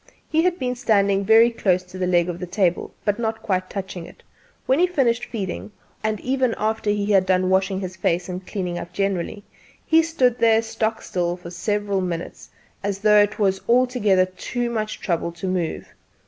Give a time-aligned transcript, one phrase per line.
[0.27, 3.69] He had been standing very close to the leg of the table, but not quite
[3.69, 4.23] touching it,
[4.65, 5.71] when he finished feeding;
[6.03, 9.43] and even after he had done washing his face and cleaning up generally,
[9.85, 12.49] he stood there stock still for several minutes,
[12.83, 15.93] as though it was altogether too much trouble to move.